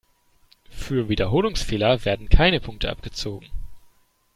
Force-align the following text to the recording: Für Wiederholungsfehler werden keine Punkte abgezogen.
Für 0.71 1.09
Wiederholungsfehler 1.09 2.05
werden 2.05 2.27
keine 2.27 2.59
Punkte 2.59 2.89
abgezogen. 2.89 3.45